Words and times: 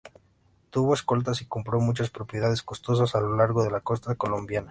Tuvo 0.71 0.95
escoltas 0.95 1.41
y 1.41 1.45
compró 1.45 1.79
muchas 1.79 2.09
propiedades 2.09 2.63
costosas 2.63 3.13
a 3.13 3.19
lo 3.21 3.35
largo 3.35 3.63
de 3.63 3.69
la 3.69 3.81
costa 3.81 4.15
colombiana. 4.15 4.59